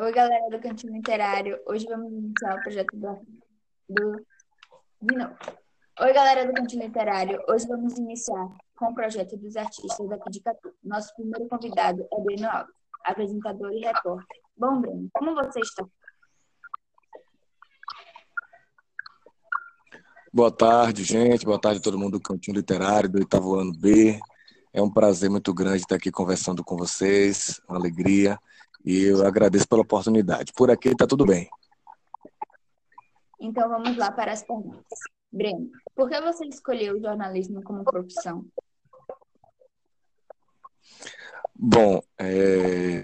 [0.00, 1.58] Oi, galera do Cantinho Literário.
[1.66, 3.18] Hoje vamos iniciar o projeto do...
[3.88, 4.26] do...
[5.02, 5.34] De novo.
[6.00, 7.42] Oi, galera do Cantinho Literário.
[7.48, 10.72] Hoje vamos iniciar com o projeto dos artistas daqui de Catu.
[10.84, 14.40] Nosso primeiro convidado é Breno Alves, apresentador e repórter.
[14.56, 15.84] Bom, Breno, como você está?
[20.32, 21.44] Boa tarde, gente.
[21.44, 24.20] Boa tarde a todo mundo do Cantinho Literário, do oitavo ano B.
[24.72, 28.38] É um prazer muito grande estar aqui conversando com vocês, uma alegria.
[28.88, 30.50] E eu agradeço pela oportunidade.
[30.54, 31.46] Por aqui está tudo bem.
[33.38, 34.98] Então vamos lá para as perguntas.
[35.30, 38.46] Breno, por que você escolheu o jornalismo como profissão?
[41.54, 43.02] Bom, é,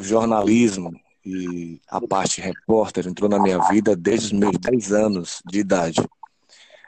[0.00, 0.04] o
[1.26, 6.00] e a parte repórter entrou na minha vida desde os meus 10 anos de idade.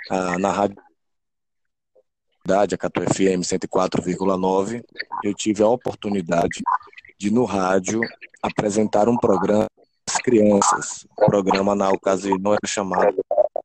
[0.09, 0.77] Ah, na rádio
[2.49, 4.85] a Catu FM 104,9,
[5.25, 6.63] eu tive a oportunidade
[7.19, 8.01] de, no rádio,
[8.49, 9.67] apresentar um programa
[10.07, 11.07] das crianças.
[11.17, 13.17] O programa, na ocasião, era chamado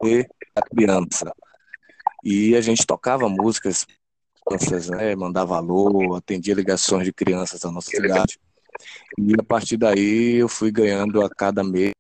[0.04, 0.26] E
[0.56, 1.32] a Criança.
[2.24, 3.86] E a gente tocava músicas,
[4.46, 8.40] crianças, né, mandava alô, atendia ligações de crianças da nossa cidade.
[9.18, 11.94] E a partir daí eu fui ganhando a cada mês,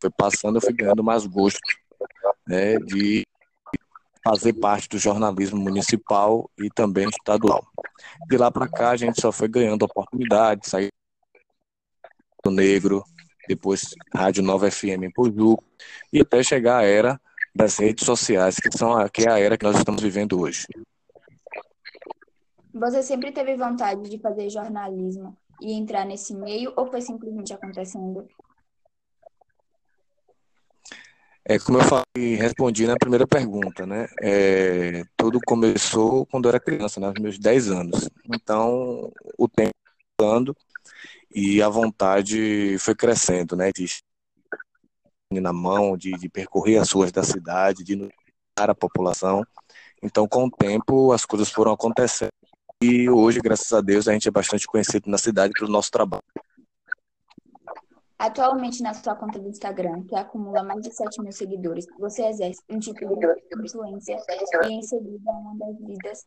[0.00, 1.60] foi passando, eu fui ganhando mais gosto
[2.46, 3.24] né, de
[4.24, 7.66] fazer parte do jornalismo municipal e também estadual.
[8.28, 10.88] De lá para cá, a gente só foi ganhando oportunidades, sair
[12.50, 13.04] Negro,
[13.48, 15.64] depois Rádio Nova FM em Pujuco,
[16.12, 17.20] e até chegar à era
[17.54, 20.66] das redes sociais, que, são a, que é a era que nós estamos vivendo hoje.
[22.72, 28.26] Você sempre teve vontade de fazer jornalismo e entrar nesse meio, ou foi simplesmente acontecendo?
[31.44, 34.06] É como eu falei, respondi na primeira pergunta, né?
[34.22, 37.12] É, tudo começou quando eu era criança, né?
[37.20, 38.08] meus 10 anos.
[38.32, 39.72] Então, o tempo
[40.20, 40.56] andando
[41.34, 43.70] e a vontade foi crescendo, né?
[43.72, 43.86] De
[45.40, 47.96] na mão, de, de percorrer as ruas da cidade, de
[48.54, 49.42] para a população.
[50.02, 52.32] Então, com o tempo, as coisas foram acontecendo.
[52.82, 56.22] E hoje, graças a Deus, a gente é bastante conhecido na cidade pelo nosso trabalho.
[58.18, 62.62] Atualmente, na sua conta do Instagram, que acumula mais de 7 mil seguidores, você exerce
[62.68, 64.16] um tipo de influência
[64.64, 66.24] e em seguida uma das vidas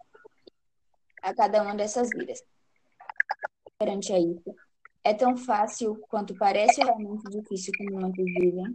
[1.21, 2.44] a cada uma dessas vidas.
[3.79, 4.55] Perante a isso,
[5.05, 8.73] é tão fácil quanto parece ou realmente difícil como muitos vivem?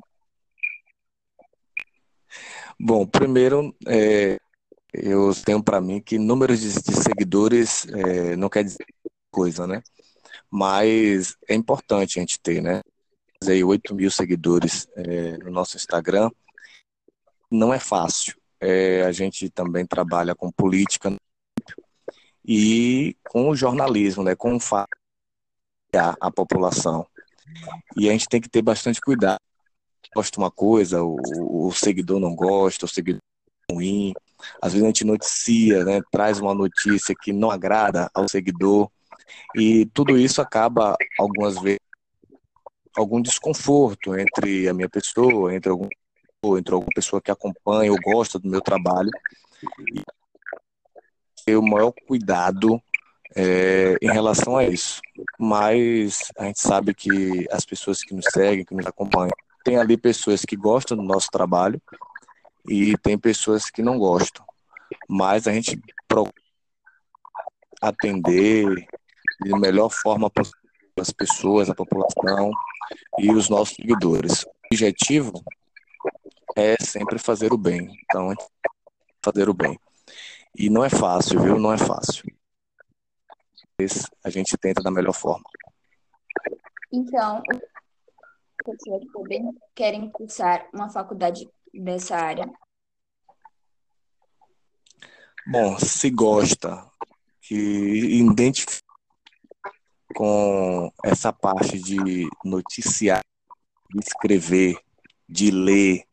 [2.79, 4.39] Bom, primeiro, é,
[4.93, 8.87] eu tenho para mim que números de, de seguidores é, não quer dizer
[9.31, 9.83] coisa, né?
[10.49, 12.81] Mas é importante a gente ter, né?
[13.49, 16.31] aí 8 mil seguidores é, no nosso Instagram.
[17.51, 18.37] Não é fácil.
[18.61, 21.17] É, a gente também trabalha com política
[22.45, 24.59] e com jornalismo, né, com
[25.99, 27.07] a, a população.
[27.97, 29.41] E a gente tem que ter bastante cuidado.
[30.15, 31.17] Gosta uma coisa, o,
[31.69, 33.21] o seguidor não gosta, o seguidor
[33.69, 34.13] é ruim.
[34.61, 38.91] Às vezes a gente noticia, né, traz uma notícia que não agrada ao seguidor.
[39.55, 41.81] E tudo isso acaba, algumas vezes,
[42.97, 45.89] algum desconforto entre a minha pessoa, entre algum
[46.57, 49.11] entre alguma pessoa que acompanha ou gosta do meu trabalho.
[49.95, 50.03] E
[51.45, 52.81] ter o maior cuidado
[53.35, 55.01] é, em relação a isso.
[55.43, 59.33] Mas a gente sabe que as pessoas que nos seguem, que nos acompanham,
[59.65, 61.81] tem ali pessoas que gostam do nosso trabalho
[62.69, 64.45] e tem pessoas que não gostam.
[65.09, 66.35] Mas a gente procura
[67.81, 68.87] atender
[69.43, 70.31] de melhor forma
[71.01, 72.53] as pessoas, a população,
[73.19, 74.43] e os nossos seguidores.
[74.43, 75.43] O objetivo
[76.55, 77.91] é sempre fazer o bem.
[78.05, 78.35] Então,
[79.25, 79.81] fazer o bem.
[80.55, 81.59] E não é fácil, viu?
[81.59, 82.25] Não é fácil.
[84.25, 85.45] A gente tenta da melhor forma.
[86.93, 87.43] Então,
[88.65, 92.51] pessoas que também querem cursar uma faculdade dessa área?
[95.47, 96.87] Bom, se gosta,
[97.41, 98.85] que identifica
[100.15, 103.25] com essa parte de noticiar,
[103.91, 104.79] de escrever,
[105.29, 106.05] de ler,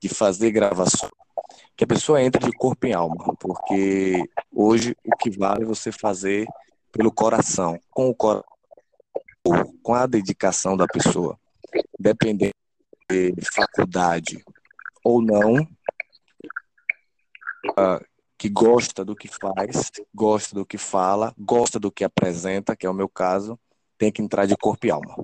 [0.00, 1.12] de fazer gravações,
[1.76, 5.92] que a pessoa entre de corpo em alma, porque hoje o que vale é você
[5.92, 6.46] fazer
[6.92, 8.44] pelo coração, com o coração,
[9.82, 11.38] com a dedicação da pessoa,
[11.98, 12.54] dependendo
[13.10, 14.44] de faculdade
[15.04, 15.54] ou não,
[17.70, 18.04] uh,
[18.38, 22.90] que gosta do que faz, gosta do que fala, gosta do que apresenta, que é
[22.90, 23.58] o meu caso,
[23.98, 25.14] tem que entrar de corpo e alma.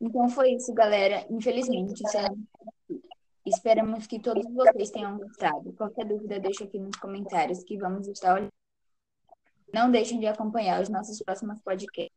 [0.00, 1.26] Então foi isso, galera.
[1.28, 2.96] Infelizmente, é...
[3.44, 5.72] esperamos que todos vocês tenham gostado.
[5.72, 8.59] Qualquer dúvida, deixa aqui nos comentários que vamos estar olhando.
[9.72, 12.14] Não deixem de acompanhar os nossos próximos podcasts.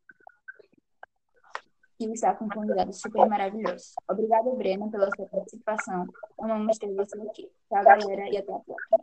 [1.97, 3.93] que está com convidados super maravilhosos.
[4.09, 6.07] Obrigada, Breno, pela sua participação.
[6.39, 7.49] Amamos ter você aqui.
[7.69, 9.02] Tchau, galera, e até a próxima.